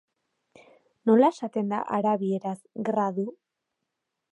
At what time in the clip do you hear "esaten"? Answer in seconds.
1.35-1.69